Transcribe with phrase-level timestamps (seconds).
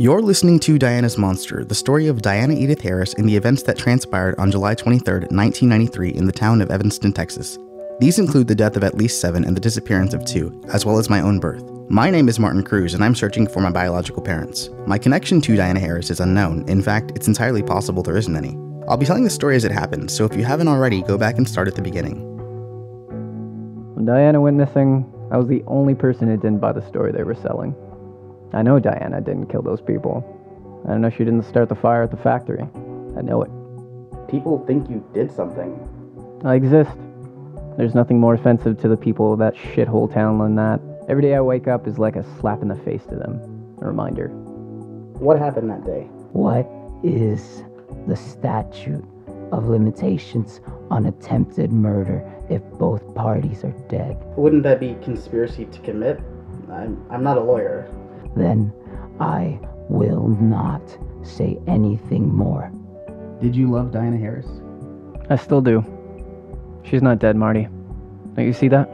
[0.00, 3.76] You're listening to Diana's Monster, the story of Diana Edith Harris and the events that
[3.76, 7.58] transpired on July 23, 1993, in the town of Evanston, Texas.
[7.98, 10.98] These include the death of at least seven and the disappearance of two, as well
[10.98, 11.64] as my own birth.
[11.88, 14.70] My name is Martin Cruise, and I'm searching for my biological parents.
[14.86, 16.68] My connection to Diana Harris is unknown.
[16.68, 18.56] In fact, it's entirely possible there isn't any.
[18.86, 21.38] I'll be telling the story as it happened, so if you haven't already, go back
[21.38, 22.20] and start at the beginning.
[23.96, 27.24] When Diana went missing, I was the only person who didn't buy the story they
[27.24, 27.74] were selling.
[28.52, 30.24] I know Diana didn't kill those people.
[30.88, 32.66] I know she didn't start the fire at the factory.
[33.16, 33.50] I know it.
[34.28, 35.76] People think you did something.
[36.44, 36.96] I exist.
[37.76, 40.80] There's nothing more offensive to the people of that shithole town than that.
[41.08, 43.40] Every day I wake up is like a slap in the face to them.
[43.80, 44.28] A reminder.
[45.18, 46.08] What happened that day?
[46.32, 46.68] What
[47.02, 47.62] is
[48.06, 49.04] the statute
[49.52, 54.16] of limitations on attempted murder if both parties are dead?
[54.36, 56.20] Wouldn't that be conspiracy to commit?
[56.70, 57.90] I'm, I'm not a lawyer.
[58.38, 58.72] Then
[59.18, 60.80] I will not
[61.24, 62.70] say anything more.
[63.42, 64.46] Did you love Diana Harris?
[65.28, 65.84] I still do.
[66.84, 67.68] She's not dead, Marty.
[68.36, 68.88] Don't you see that?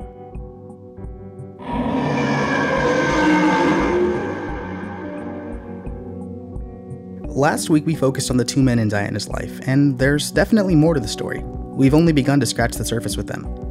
[7.29, 10.95] Last week we focused on the two men in Diana's life, and there's definitely more
[10.95, 11.43] to the story.
[11.45, 13.64] We've only begun to scratch the surface with them.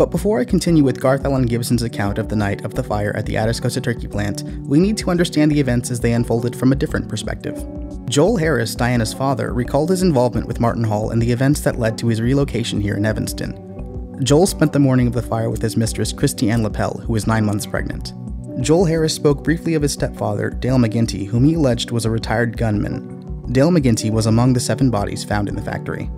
[0.00, 3.14] But before I continue with Garth Allen Gibson's account of the night of the fire
[3.14, 6.72] at the Atascosa turkey plant, we need to understand the events as they unfolded from
[6.72, 7.62] a different perspective.
[8.08, 11.98] Joel Harris, Diana's father, recalled his involvement with Martin Hall and the events that led
[11.98, 14.16] to his relocation here in Evanston.
[14.24, 17.44] Joel spent the morning of the fire with his mistress, Christiane Lapel, who was nine
[17.44, 18.14] months pregnant.
[18.62, 22.56] Joel Harris spoke briefly of his stepfather, Dale McGinty, whom he alleged was a retired
[22.56, 23.52] gunman.
[23.52, 26.08] Dale McGinty was among the seven bodies found in the factory.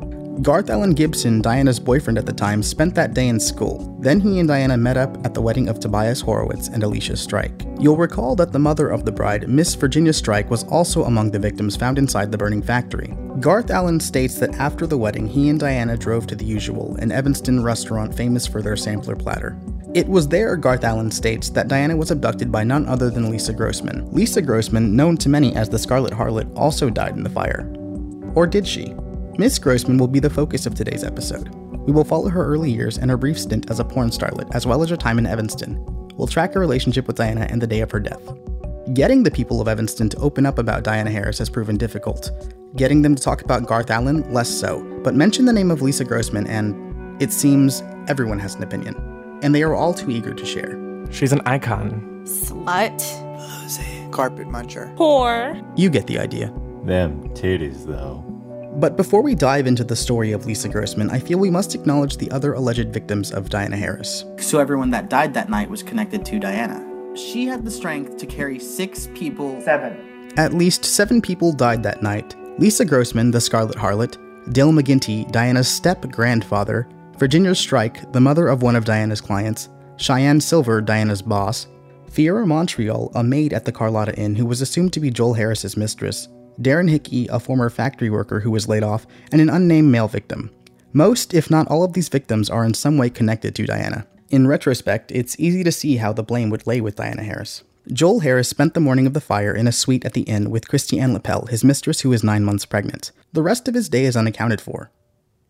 [0.43, 3.97] Garth Allen Gibson, Diana's boyfriend at the time, spent that day in school.
[4.01, 7.65] Then he and Diana met up at the wedding of Tobias Horowitz and Alicia Strike.
[7.79, 11.39] You'll recall that the mother of the bride, Miss Virginia Strike, was also among the
[11.39, 13.15] victims found inside the burning factory.
[13.39, 17.13] Garth Allen states that after the wedding, he and Diana drove to the usual, an
[17.13, 19.57] Evanston restaurant famous for their sampler platter.
[19.95, 23.53] It was there, Garth Allen states, that Diana was abducted by none other than Lisa
[23.53, 24.11] Grossman.
[24.11, 27.73] Lisa Grossman, known to many as the Scarlet Harlot, also died in the fire.
[28.35, 28.97] Or did she?
[29.39, 31.49] Miss Grossman will be the focus of today's episode.
[31.87, 34.67] We will follow her early years and her brief stint as a porn starlet, as
[34.67, 35.83] well as her time in Evanston.
[36.17, 38.21] We'll track her relationship with Diana and the day of her death.
[38.93, 42.31] Getting the people of Evanston to open up about Diana Harris has proven difficult.
[42.77, 44.83] Getting them to talk about Garth Allen, less so.
[45.03, 48.95] But mention the name of Lisa Grossman, and it seems everyone has an opinion.
[49.43, 50.79] And they are all too eager to share.
[51.11, 52.23] She's an icon.
[52.25, 53.01] Slut.
[54.13, 54.95] Carpet muncher.
[54.97, 55.63] Whore.
[55.77, 56.53] You get the idea.
[56.85, 58.25] Them titties, though.
[58.75, 62.17] But before we dive into the story of Lisa Grossman, I feel we must acknowledge
[62.17, 64.25] the other alleged victims of Diana Harris.
[64.39, 66.89] So everyone that died that night was connected to Diana.
[67.15, 69.61] She had the strength to carry six people.
[69.61, 70.33] Seven.
[70.39, 72.35] At least seven people died that night.
[72.59, 74.17] Lisa Grossman, the Scarlet Harlot,
[74.53, 76.89] Dale McGinty, Diana's step grandfather,
[77.19, 81.67] Virginia Strike, the mother of one of Diana's clients, Cheyenne Silver, Diana's boss,
[82.11, 85.77] Fiora Montreal, a maid at the Carlotta Inn who was assumed to be Joel Harris's
[85.77, 86.29] mistress,
[86.61, 90.51] Darren Hickey, a former factory worker who was laid off, and an unnamed male victim.
[90.93, 94.07] Most, if not all of these victims, are in some way connected to Diana.
[94.29, 97.63] In retrospect, it's easy to see how the blame would lay with Diana Harris.
[97.93, 100.69] Joel Harris spent the morning of the fire in a suite at the inn with
[100.69, 103.11] Christiane Lapel, his mistress who is nine months pregnant.
[103.33, 104.91] The rest of his day is unaccounted for.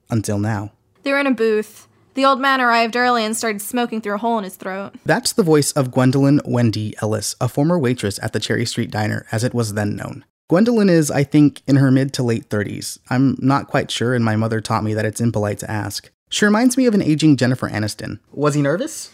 [0.08, 0.72] Until now.
[1.02, 1.88] They were in a booth.
[2.14, 4.94] The old man arrived early and started smoking through a hole in his throat.
[5.04, 9.26] That's the voice of Gwendolyn Wendy Ellis, a former waitress at the Cherry Street Diner,
[9.32, 10.24] as it was then known.
[10.52, 12.98] Gwendolyn is, I think, in her mid to late 30s.
[13.08, 16.10] I'm not quite sure, and my mother taught me that it's impolite to ask.
[16.28, 18.18] She reminds me of an aging Jennifer Aniston.
[18.32, 19.10] Was he nervous?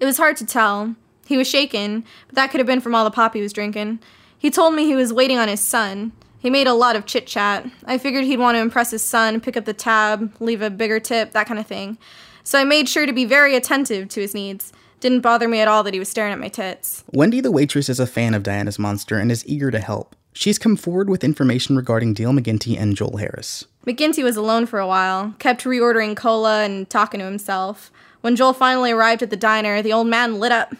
[0.00, 0.96] It was hard to tell.
[1.26, 4.00] He was shaken, but that could have been from all the pop he was drinking.
[4.36, 6.10] He told me he was waiting on his son.
[6.40, 7.70] He made a lot of chit chat.
[7.84, 10.98] I figured he'd want to impress his son, pick up the tab, leave a bigger
[10.98, 11.98] tip, that kind of thing.
[12.42, 14.72] So I made sure to be very attentive to his needs.
[14.98, 17.04] Didn't bother me at all that he was staring at my tits.
[17.12, 20.16] Wendy the waitress is a fan of Diana's monster and is eager to help.
[20.32, 23.66] She's come forward with information regarding Dale McGinty and Joel Harris.
[23.86, 27.90] McGinty was alone for a while, kept reordering cola and talking to himself.
[28.20, 30.74] When Joel finally arrived at the diner, the old man lit up.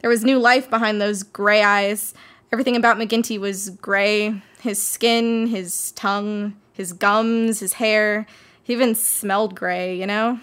[0.00, 2.14] There was new life behind those gray eyes.
[2.52, 8.26] Everything about McGinty was gray his skin, his tongue, his gums, his hair.
[8.62, 10.38] He even smelled gray, you know?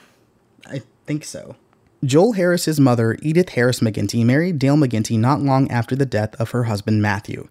[0.65, 1.55] I think so.
[2.03, 6.51] Joel Harris's mother, Edith Harris McGinty, married Dale McGinty not long after the death of
[6.51, 7.47] her husband Matthew.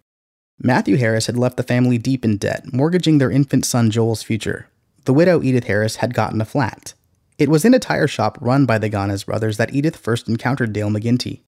[0.60, 4.68] Matthew Harris had left the family deep in debt, mortgaging their infant son Joel's future.
[5.04, 6.94] The widow Edith Harris had gotten a flat.
[7.38, 10.72] It was in a tire shop run by the Ganas brothers that Edith first encountered
[10.72, 11.42] Dale McGinty.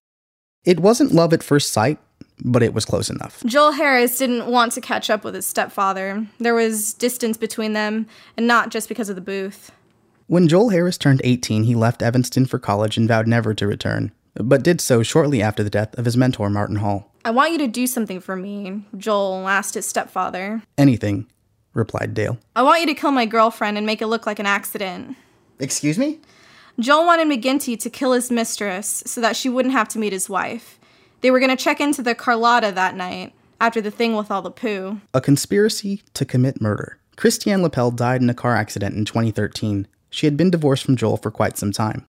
[0.63, 1.99] It wasn't love at first sight,
[2.39, 3.43] but it was close enough.
[3.45, 6.25] Joel Harris didn't want to catch up with his stepfather.
[6.39, 8.07] There was distance between them,
[8.37, 9.71] and not just because of the booth.
[10.27, 14.13] When Joel Harris turned 18, he left Evanston for college and vowed never to return,
[14.35, 17.11] but did so shortly after the death of his mentor, Martin Hall.
[17.23, 20.63] I want you to do something for me, Joel asked his stepfather.
[20.77, 21.27] Anything,
[21.73, 22.37] replied Dale.
[22.55, 25.15] I want you to kill my girlfriend and make it look like an accident.
[25.59, 26.19] Excuse me?
[26.79, 30.29] Joel wanted McGinty to kill his mistress so that she wouldn't have to meet his
[30.29, 30.79] wife.
[31.21, 34.41] They were going to check into the Carlotta that night, after the thing with all
[34.41, 34.99] the poo.
[35.13, 36.97] A conspiracy to commit murder.
[37.15, 39.87] Christiane Lapel died in a car accident in 2013.
[40.09, 42.07] She had been divorced from Joel for quite some time.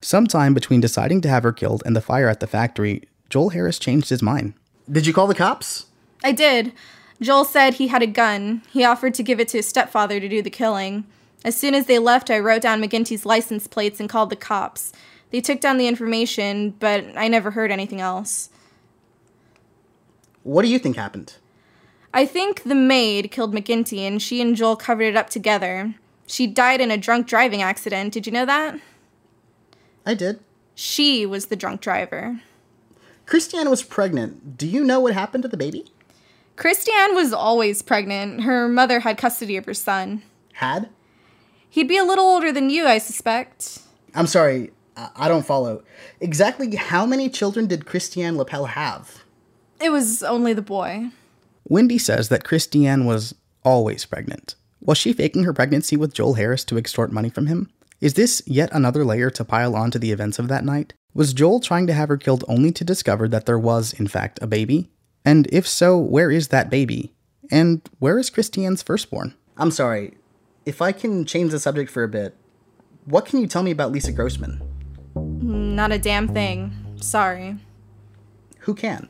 [0.00, 3.78] Sometime between deciding to have her killed and the fire at the factory, Joel Harris
[3.78, 4.54] changed his mind.
[4.90, 5.86] Did you call the cops?
[6.22, 6.72] I did.
[7.20, 8.62] Joel said he had a gun.
[8.70, 11.04] He offered to give it to his stepfather to do the killing.
[11.44, 14.92] As soon as they left, I wrote down McGinty's license plates and called the cops.
[15.30, 18.50] They took down the information, but I never heard anything else.
[20.44, 21.34] What do you think happened?
[22.14, 25.94] I think the maid killed McGinty and she and Joel covered it up together.
[26.26, 28.12] She died in a drunk driving accident.
[28.12, 28.78] Did you know that?
[30.08, 30.40] I did.
[30.74, 32.40] She was the drunk driver.
[33.26, 34.56] Christiane was pregnant.
[34.56, 35.84] Do you know what happened to the baby?
[36.56, 38.44] Christiane was always pregnant.
[38.44, 40.22] Her mother had custody of her son.
[40.54, 40.88] Had?
[41.68, 43.80] He'd be a little older than you, I suspect.
[44.14, 45.82] I'm sorry, I I don't follow.
[46.20, 49.24] Exactly how many children did Christiane Lapel have?
[49.78, 51.10] It was only the boy.
[51.68, 54.54] Wendy says that Christiane was always pregnant.
[54.80, 57.68] Was she faking her pregnancy with Joel Harris to extort money from him?
[58.00, 60.94] Is this yet another layer to pile onto the events of that night?
[61.14, 64.38] Was Joel trying to have her killed only to discover that there was, in fact,
[64.40, 64.88] a baby?
[65.24, 67.12] And if so, where is that baby?
[67.50, 69.34] And where is Christiane's firstborn?
[69.56, 70.14] I'm sorry,
[70.64, 72.36] if I can change the subject for a bit,
[73.04, 74.58] what can you tell me about Lisa Grossman?
[75.14, 76.72] Hmm, not a damn thing.
[77.00, 77.56] Sorry.
[78.60, 79.08] Who can?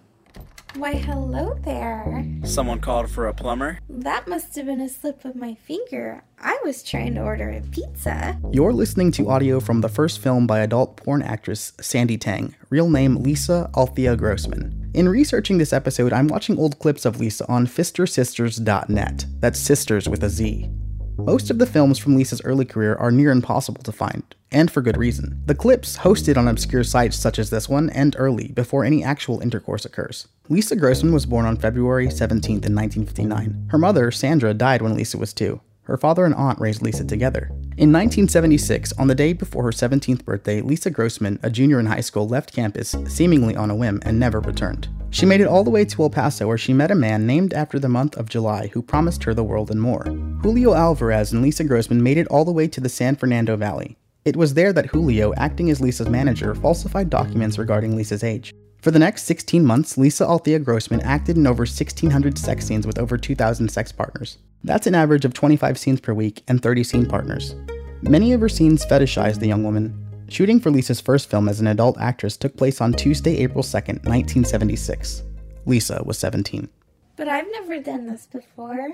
[0.79, 2.25] Why, hello there.
[2.45, 3.81] Someone called for a plumber?
[3.89, 6.23] That must have been a slip of my finger.
[6.41, 8.39] I was trying to order a pizza.
[8.53, 12.89] You're listening to audio from the first film by adult porn actress Sandy Tang, real
[12.89, 14.93] name Lisa Althea Grossman.
[14.95, 19.27] In researching this episode, I'm watching old clips of Lisa on fistersisters.net.
[19.41, 20.71] That's sisters with a Z.
[21.17, 24.23] Most of the films from Lisa's early career are near impossible to find,
[24.53, 25.43] and for good reason.
[25.47, 29.41] The clips hosted on obscure sites such as this one end early, before any actual
[29.41, 30.29] intercourse occurs.
[30.51, 33.69] Lisa Grossman was born on February 17th in 1959.
[33.69, 35.61] Her mother, Sandra, died when Lisa was two.
[35.83, 37.49] Her father and aunt raised Lisa together.
[37.77, 42.01] In 1976, on the day before her 17th birthday, Lisa Grossman, a junior in high
[42.01, 44.89] school, left campus seemingly on a whim and never returned.
[45.11, 47.53] She made it all the way to El Paso where she met a man named
[47.53, 50.05] after the month of July who promised her the world and more.
[50.43, 53.99] Julio Alvarez and Lisa Grossman made it all the way to the San Fernando Valley.
[54.25, 58.55] It was there that Julio, acting as Lisa's manager, falsified documents regarding Lisa's age.
[58.81, 62.99] For the next 16 months, Lisa Althea Grossman acted in over 1,600 sex scenes with
[62.99, 64.39] over 2,000 sex partners.
[64.63, 67.57] That's an average of 25 scenes per week and 30 scene partners.
[68.03, 70.05] Many of her scenes fetishized the young woman.
[70.29, 74.05] Shooting for Lisa's first film as an adult actress took place on Tuesday, April 2nd,
[74.05, 75.23] 1976.
[75.67, 76.69] Lisa was 17.
[77.17, 78.91] But I've never done this before.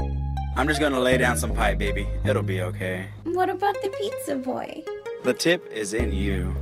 [0.56, 2.08] I'm just gonna lay down some pipe, baby.
[2.24, 3.08] It'll be okay.
[3.24, 4.82] What about the pizza boy?
[5.24, 6.56] The tip is in you.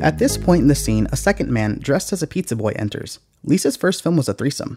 [0.00, 3.20] At this point in the scene, a second man dressed as a pizza boy enters.
[3.42, 4.76] Lisa's first film was a threesome.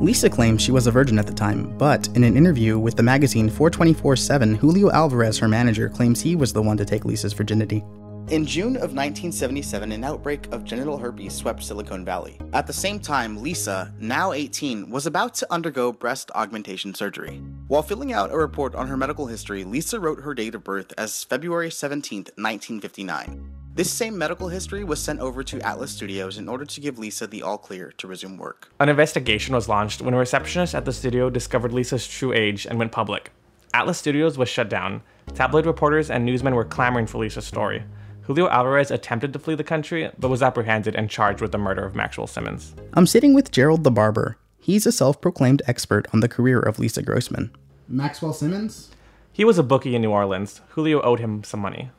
[0.00, 3.02] Lisa claims she was a virgin at the time, but in an interview with the
[3.02, 7.32] magazine 424 7, Julio Alvarez, her manager, claims he was the one to take Lisa's
[7.32, 7.84] virginity.
[8.28, 12.38] In June of 1977, an outbreak of genital herpes swept Silicon Valley.
[12.52, 17.42] At the same time, Lisa, now 18, was about to undergo breast augmentation surgery.
[17.68, 20.92] While filling out a report on her medical history, Lisa wrote her date of birth
[20.96, 23.61] as February 17, 1959.
[23.74, 27.26] This same medical history was sent over to Atlas Studios in order to give Lisa
[27.26, 28.68] the all clear to resume work.
[28.78, 32.78] An investigation was launched when a receptionist at the studio discovered Lisa's true age and
[32.78, 33.30] went public.
[33.72, 35.02] Atlas Studios was shut down.
[35.32, 37.82] Tabloid reporters and newsmen were clamoring for Lisa's story.
[38.24, 41.82] Julio Alvarez attempted to flee the country, but was apprehended and charged with the murder
[41.82, 42.74] of Maxwell Simmons.
[42.92, 44.36] I'm sitting with Gerald the Barber.
[44.58, 47.50] He's a self proclaimed expert on the career of Lisa Grossman.
[47.88, 48.90] Maxwell Simmons?
[49.32, 50.60] He was a bookie in New Orleans.
[50.72, 51.90] Julio owed him some money.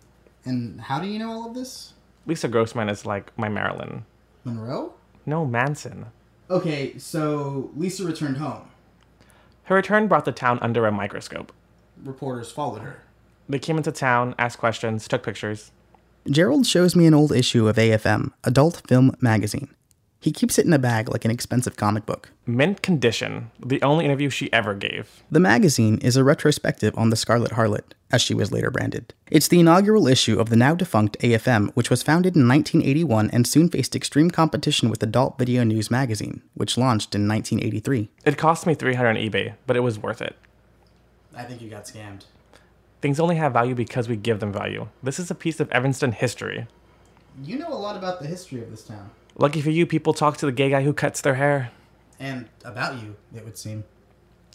[0.46, 1.94] And how do you know all of this?
[2.26, 4.06] Lisa Grossman is like my Marilyn.
[4.44, 4.94] Monroe?
[5.26, 6.08] No, Manson.
[6.50, 8.70] Okay, so Lisa returned home.
[9.64, 11.54] Her return brought the town under a microscope.
[12.04, 13.04] Reporters followed her.
[13.48, 15.72] They came into town, asked questions, took pictures.
[16.30, 19.70] Gerald shows me an old issue of AFM, Adult Film Magazine.
[20.24, 22.32] He keeps it in a bag like an expensive comic book.
[22.46, 25.22] Mint Condition, the only interview she ever gave.
[25.30, 29.14] The magazine is a retrospective on the Scarlet Harlot, as she was later branded.
[29.30, 33.46] It's the inaugural issue of the now defunct AFM, which was founded in 1981 and
[33.46, 38.10] soon faced extreme competition with Adult Video News magazine, which launched in 1983.
[38.24, 40.38] It cost me 300 on eBay, but it was worth it.
[41.36, 42.24] I think you got scammed.
[43.02, 44.88] Things only have value because we give them value.
[45.04, 46.68] This is a piece of Evanston history.
[47.44, 49.10] You know a lot about the history of this town.
[49.36, 51.72] Lucky for you, people talk to the gay guy who cuts their hair.
[52.20, 53.84] And about you, it would seem.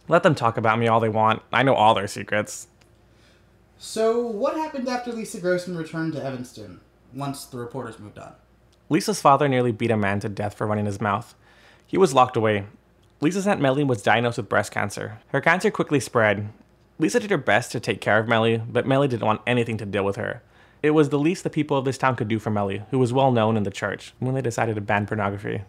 [0.07, 1.43] Let them talk about me all they want.
[1.53, 2.69] I know all their secrets.
[3.77, 6.81] So, what happened after Lisa Grossman returned to Evanston
[7.13, 8.33] once the reporters moved on?
[8.89, 11.35] Lisa's father nearly beat a man to death for running his mouth.
[11.87, 12.67] He was locked away.
[13.21, 15.21] Lisa's Aunt Melly was diagnosed with breast cancer.
[15.29, 16.49] Her cancer quickly spread.
[16.99, 19.87] Lisa did her best to take care of Melly, but Melly didn't want anything to
[19.87, 20.43] deal with her.
[20.83, 23.13] It was the least the people of this town could do for Melly, who was
[23.13, 25.63] well known in the church, when they decided to ban pornography.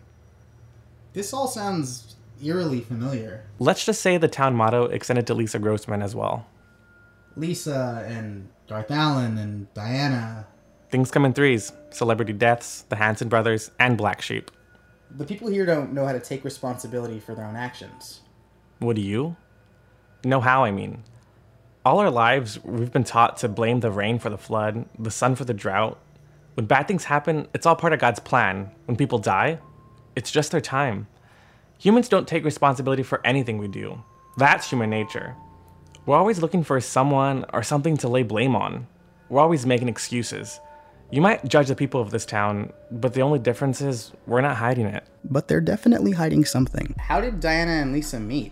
[1.14, 3.46] This all sounds eerily familiar.
[3.58, 6.46] Let's just say the town motto extended to Lisa Grossman as well.
[7.36, 10.46] Lisa and Garth Allen and Diana.
[10.92, 14.52] Things come in threes celebrity deaths, the Hanson brothers, and Black Sheep.
[15.18, 18.22] The people here don't know how to take responsibility for their own actions.
[18.78, 19.36] What do you?
[20.24, 21.04] Know how, I mean.
[21.86, 25.36] All our lives, we've been taught to blame the rain for the flood, the sun
[25.36, 25.98] for the drought.
[26.56, 28.70] When bad things happen, it's all part of God's plan.
[28.84, 29.60] When people die,
[30.14, 31.08] it's just their time.
[31.78, 34.04] Humans don't take responsibility for anything we do.
[34.36, 35.38] That's human nature.
[36.06, 38.86] We're always looking for someone or something to lay blame on.
[39.30, 40.60] We're always making excuses.
[41.12, 44.58] You might judge the people of this town, but the only difference is we're not
[44.58, 45.06] hiding it.
[45.24, 46.94] But they're definitely hiding something.
[47.00, 48.52] How did Diana and Lisa meet?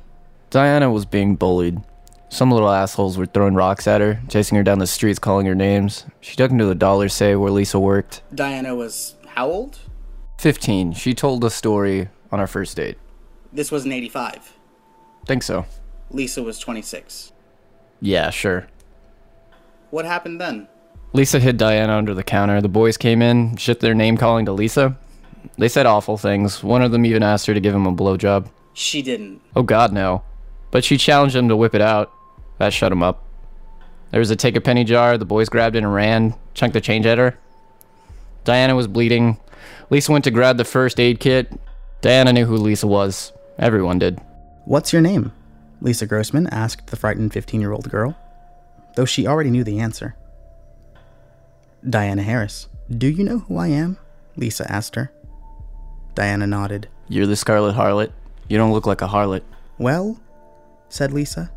[0.49, 1.81] Diana was being bullied.
[2.29, 5.55] Some little assholes were throwing rocks at her, chasing her down the streets, calling her
[5.55, 6.05] names.
[6.19, 8.21] She took him to the dollar say where Lisa worked.
[8.35, 9.79] Diana was how old?
[10.39, 10.93] 15.
[10.93, 12.97] She told the story on our first date.
[13.53, 14.53] This was in 85.
[15.25, 15.65] Think so.
[16.11, 17.31] Lisa was 26.
[18.01, 18.67] Yeah, sure.
[19.89, 20.67] What happened then?
[21.13, 22.61] Lisa hid Diana under the counter.
[22.61, 24.97] The boys came in, shipped their name calling to Lisa.
[25.57, 26.61] They said awful things.
[26.61, 28.49] One of them even asked her to give him a blowjob.
[28.73, 29.41] She didn't.
[29.55, 30.23] Oh god, no.
[30.69, 32.11] But she challenged him to whip it out.
[32.57, 33.23] That shut him up.
[34.11, 35.17] There was a take a penny jar.
[35.17, 37.37] The boys grabbed it and ran, chunked the change at her.
[38.43, 39.37] Diana was bleeding.
[39.89, 41.51] Lisa went to grab the first aid kit.
[42.01, 43.33] Diana knew who Lisa was.
[43.59, 44.19] Everyone did.
[44.65, 45.33] What's your name?
[45.81, 48.17] Lisa Grossman asked the frightened 15 year old girl,
[48.95, 50.15] though she already knew the answer.
[51.87, 52.67] Diana Harris.
[52.89, 53.97] Do you know who I am?
[54.35, 55.11] Lisa asked her.
[56.15, 56.87] Diana nodded.
[57.07, 58.11] You're the Scarlet Harlot.
[58.47, 59.43] You don't look like a harlot.
[59.77, 60.19] Well,
[60.89, 61.51] said Lisa,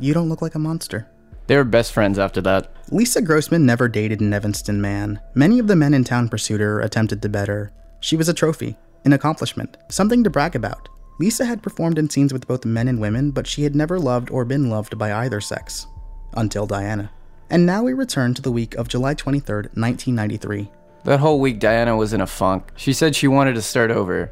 [0.00, 1.08] you don't look like a monster.
[1.46, 2.70] They were best friends after that.
[2.90, 5.20] Lisa Grossman never dated an Evanston man.
[5.34, 7.72] Many of the men in town pursued her, attempted to bet her.
[8.00, 10.88] She was a trophy, an accomplishment, something to brag about.
[11.18, 14.30] Lisa had performed in scenes with both men and women, but she had never loved
[14.30, 15.86] or been loved by either sex.
[16.34, 17.10] Until Diana.
[17.50, 20.70] And now we return to the week of July 23rd, 1993.
[21.04, 22.70] That whole week, Diana was in a funk.
[22.76, 24.30] She said she wanted to start over,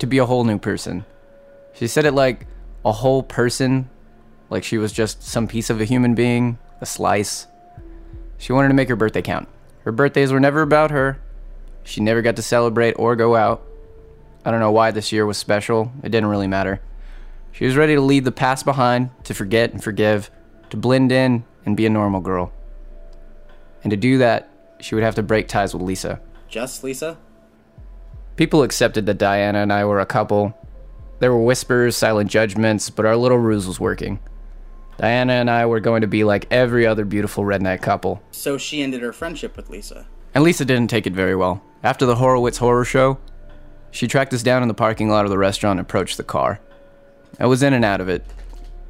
[0.00, 1.04] to be a whole new person.
[1.74, 2.46] She said it like
[2.84, 3.88] a whole person,
[4.50, 7.46] like she was just some piece of a human being, a slice.
[8.36, 9.48] She wanted to make her birthday count.
[9.84, 11.20] Her birthdays were never about her.
[11.84, 13.62] She never got to celebrate or go out.
[14.44, 15.92] I don't know why this year was special.
[16.02, 16.80] It didn't really matter.
[17.52, 20.30] She was ready to leave the past behind, to forget and forgive,
[20.70, 22.52] to blend in and be a normal girl.
[23.82, 26.20] And to do that, she would have to break ties with Lisa.
[26.48, 27.18] Just Lisa?
[28.36, 30.56] People accepted that Diana and I were a couple.
[31.18, 34.20] There were whispers, silent judgments, but our little ruse was working.
[35.00, 38.22] Diana and I were going to be like every other beautiful redneck couple.
[38.32, 40.06] So she ended her friendship with Lisa.
[40.34, 41.62] And Lisa didn't take it very well.
[41.82, 43.18] After the Horowitz horror show,
[43.90, 46.60] she tracked us down in the parking lot of the restaurant and approached the car.
[47.38, 48.26] I was in and out of it,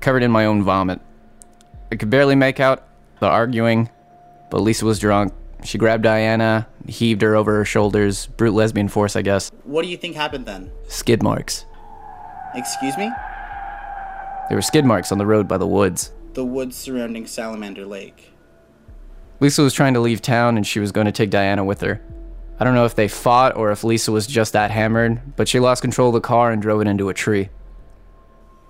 [0.01, 1.01] covered in my own vomit.
[1.93, 2.89] I could barely make out
[3.21, 3.89] the arguing,
[4.51, 5.33] but Lisa was drunk.
[5.63, 8.27] She grabbed Diana, heaved her over her shoulders.
[8.27, 9.53] Brute lesbian force, I guess.
[9.63, 10.73] What do you think happened then?
[10.89, 11.67] Skid marks.
[12.57, 13.13] Excuse me?
[14.51, 16.13] There were skid marks on the road by the woods.
[16.33, 18.33] The woods surrounding Salamander Lake.
[19.39, 22.03] Lisa was trying to leave town and she was going to take Diana with her.
[22.59, 25.61] I don't know if they fought or if Lisa was just that hammered, but she
[25.61, 27.49] lost control of the car and drove it into a tree.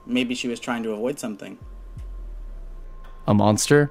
[0.05, 1.59] Maybe she was trying to avoid something.
[3.27, 3.91] A monster?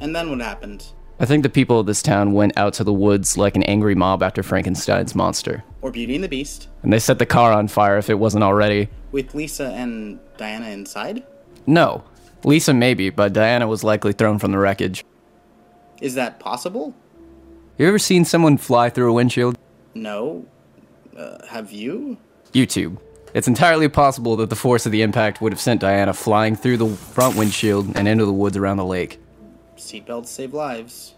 [0.00, 0.84] And then what happened?
[1.22, 3.94] I think the people of this town went out to the woods like an angry
[3.94, 5.62] mob after Frankenstein's monster.
[5.80, 6.66] Or Beauty and the Beast?
[6.82, 8.88] And they set the car on fire if it wasn't already.
[9.12, 11.22] With Lisa and Diana inside?
[11.64, 12.02] No.
[12.42, 15.04] Lisa maybe, but Diana was likely thrown from the wreckage.
[16.00, 16.92] Is that possible?
[17.78, 19.56] You ever seen someone fly through a windshield?
[19.94, 20.44] No.
[21.16, 22.18] Uh, have you?
[22.52, 22.98] YouTube.
[23.32, 26.78] It's entirely possible that the force of the impact would have sent Diana flying through
[26.78, 29.20] the front windshield and into the woods around the lake.
[29.82, 31.14] Seatbelts save lives.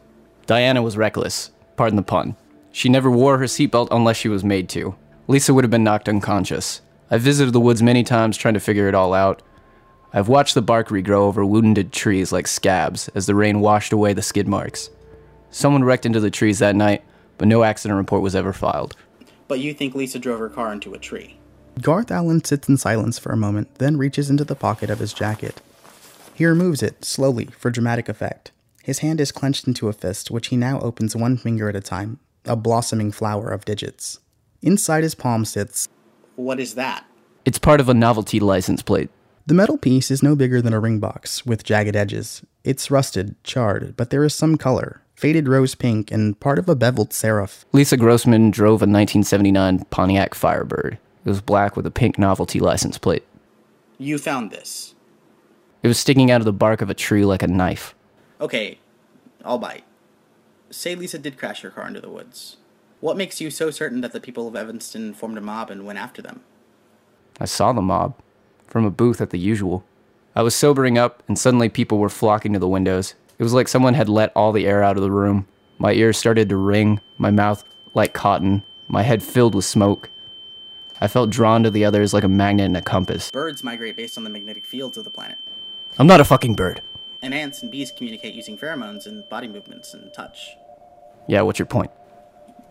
[0.47, 2.37] Diana was reckless, pardon the pun.
[2.73, 4.97] She never wore her seatbelt unless she was made to.
[5.29, 6.81] Lisa would have been knocked unconscious.
[7.11, 9.43] I've visited the woods many times trying to figure it all out.
[10.13, 14.13] I've watched the bark regrow over wounded trees like scabs as the rain washed away
[14.13, 14.91] the skid marks.
[15.51, 17.05] Someone wrecked into the trees that night,
[17.39, 18.97] but no accident report was ever filed.
[19.47, 21.37] But you think Lisa drove her car into a tree?
[21.81, 25.13] Garth Allen sits in silence for a moment, then reaches into the pocket of his
[25.13, 25.61] jacket.
[26.35, 28.51] He removes it, slowly, for dramatic effect.
[28.85, 31.81] His hand is clenched into a fist, which he now opens one finger at a
[31.81, 34.21] time, a blossoming flower of digits.
[34.61, 35.89] Inside his palm sits.
[36.37, 37.07] What is that?
[37.47, 39.09] It's part of a novelty license plate.
[39.47, 42.43] The metal piece is no bigger than a ring box, with jagged edges.
[42.63, 46.75] It's rusted, charred, but there is some color faded rose pink and part of a
[46.75, 47.65] beveled serif.
[47.73, 50.99] Lisa Grossman drove a 1979 Pontiac Firebird.
[51.25, 53.25] It was black with a pink novelty license plate.
[53.97, 54.95] You found this.
[55.83, 57.94] It was sticking out of the bark of a tree like a knife.
[58.41, 58.79] Okay,
[59.45, 59.85] I'll bite.
[60.71, 62.57] Say Lisa did crash her car into the woods.
[63.01, 65.99] What makes you so certain that the people of Evanston formed a mob and went
[65.99, 66.41] after them?
[67.39, 68.15] I saw the mob
[68.67, 69.85] from a booth at the usual.
[70.35, 73.15] I was sobering up, and suddenly people were flocking to the windows.
[73.39, 75.47] It was like someone had let all the air out of the room.
[75.79, 77.65] My ears started to ring, my mouth
[77.95, 80.11] like cotton, my head filled with smoke.
[81.01, 83.31] I felt drawn to the others like a magnet and a compass.
[83.31, 85.39] Birds migrate based on the magnetic fields of the planet.
[85.99, 86.81] I'm not a fucking bird.
[87.25, 90.59] And ants and bees communicate using pheromones and body movements and touch.
[91.27, 91.91] Yeah, what's your point?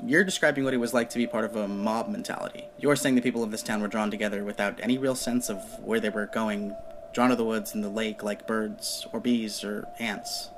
[0.06, 2.66] You're describing what it was like to be part of a mob mentality.
[2.78, 5.58] You're saying the people of this town were drawn together without any real sense of
[5.80, 6.76] where they were going,
[7.14, 10.52] drawn to the woods and the lake like birds or bees or ants.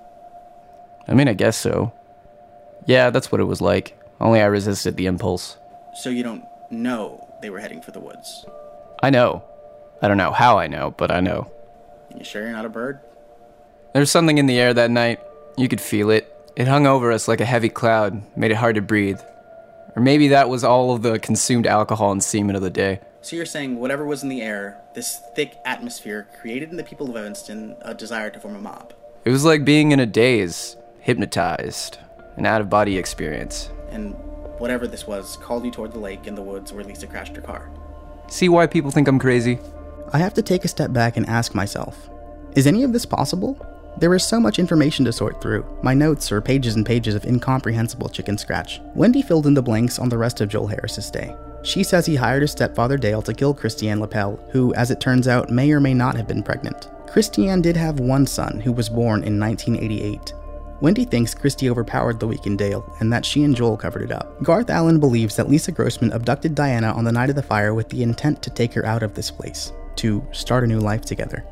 [1.08, 1.94] I mean, I guess so.
[2.86, 3.98] Yeah, that's what it was like.
[4.20, 5.56] Only I resisted the impulse.
[5.94, 8.46] So you don't know they were heading for the woods?
[9.02, 9.46] I know.
[10.02, 11.50] I don't know how I know, but I know.
[12.14, 13.00] You sure you're not a bird?
[13.96, 15.22] There's something in the air that night.
[15.56, 16.30] You could feel it.
[16.58, 19.22] It hung over us like a heavy cloud, made it hard to breathe.
[19.96, 23.00] Or maybe that was all of the consumed alcohol and semen of the day.
[23.22, 27.10] So you're saying whatever was in the air, this thick atmosphere, created in the people
[27.10, 28.94] of Evanston a desire to form a mob?
[29.24, 31.98] It was like being in a daze, hypnotized,
[32.36, 33.70] an out of body experience.
[33.92, 34.14] And
[34.58, 37.42] whatever this was called you toward the lake in the woods where Lisa crashed her
[37.42, 37.72] car.
[38.28, 39.58] See why people think I'm crazy?
[40.12, 42.10] I have to take a step back and ask myself
[42.58, 43.58] is any of this possible?
[43.98, 45.66] There is so much information to sort through.
[45.82, 48.82] My notes are pages and pages of incomprehensible chicken scratch.
[48.94, 51.34] Wendy filled in the blanks on the rest of Joel Harris's day.
[51.64, 55.30] She says he hired his stepfather Dale to kill Christiane Lapel, who, as it turns
[55.30, 56.90] out, may or may not have been pregnant.
[57.08, 60.34] Christiane did have one son who was born in 1988.
[60.82, 64.44] Wendy thinks Christie overpowered the weakened Dale and that she and Joel covered it up.
[64.44, 67.88] Garth Allen believes that Lisa Grossman abducted Diana on the night of the fire with
[67.88, 71.46] the intent to take her out of this place, to start a new life together.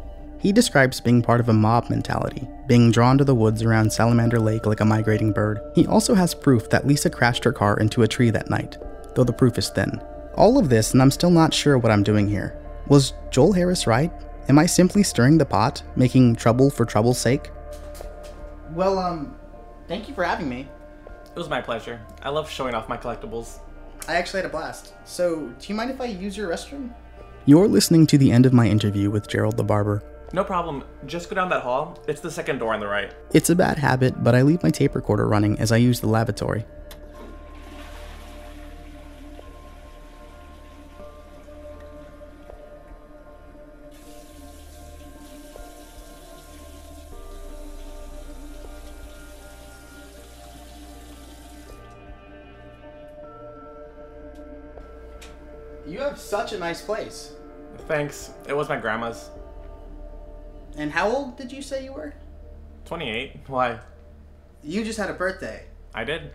[0.44, 4.40] He describes being part of a mob mentality, being drawn to the woods around Salamander
[4.40, 5.62] Lake like a migrating bird.
[5.74, 8.78] He also has proof that Lisa crashed her car into a tree that night,
[9.16, 10.02] though the proof is thin.
[10.36, 12.60] All of this, and I'm still not sure what I'm doing here.
[12.88, 14.12] Was Joel Harris right?
[14.50, 17.50] Am I simply stirring the pot, making trouble for trouble's sake?
[18.74, 19.38] Well, um,
[19.88, 20.68] thank you for having me.
[21.08, 22.02] It was my pleasure.
[22.22, 23.60] I love showing off my collectibles.
[24.10, 24.94] I actually had a blast.
[25.06, 26.94] So, do you mind if I use your restroom?
[27.46, 30.04] You're listening to the end of my interview with Gerald the Barber.
[30.34, 30.84] No problem.
[31.06, 32.00] Just go down that hall.
[32.08, 33.14] It's the second door on the right.
[33.34, 36.08] It's a bad habit, but I leave my tape recorder running as I use the
[36.08, 36.66] lavatory.
[55.86, 57.34] You have such a nice place.
[57.88, 58.32] Thanks.
[58.48, 59.30] It was my grandma's.
[60.78, 62.14] And how old did you say you were?
[62.86, 63.42] 28.
[63.48, 63.80] Why?
[64.64, 65.66] You just had a birthday.
[65.94, 66.32] I did.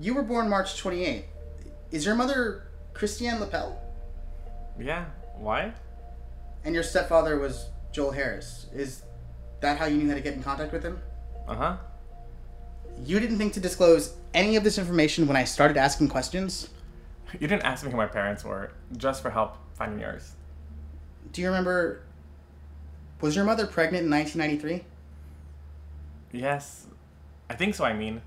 [0.00, 1.24] You were born March 28.
[1.90, 2.64] Is your mother
[2.94, 3.80] Christiane Lapel?
[4.78, 5.06] Yeah.
[5.36, 5.72] Why?
[6.64, 8.66] And your stepfather was Joel Harris.
[8.74, 9.02] Is
[9.60, 11.00] that how you knew how to get in contact with him?
[11.46, 11.76] Uh huh.
[13.04, 16.68] You didn't think to disclose any of this information when I started asking questions?
[17.40, 20.32] You didn't ask me who my parents were, just for help finding yours.
[21.32, 22.02] Do you remember.
[23.22, 24.84] Was your mother pregnant in 1993?
[26.38, 26.86] Yes.
[27.48, 28.20] I think so, I mean.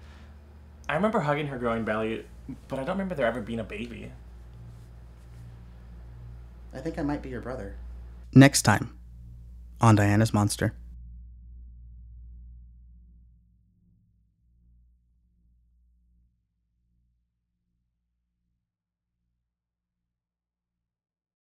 [0.88, 2.26] I remember hugging her growing belly,
[2.70, 4.12] but I don't remember there ever being a baby.
[6.74, 7.76] I think I might be your brother.
[8.34, 8.98] Next time
[9.82, 10.74] on Diana's Monster.